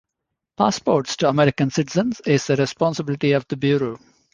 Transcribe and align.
Passports 0.57 1.15
to 1.17 1.29
American 1.29 1.69
citizens 1.69 2.21
is 2.25 2.47
the 2.47 2.55
responsibility 2.55 3.33
of 3.33 3.47
the 3.49 3.55
Bureau. 3.55 3.99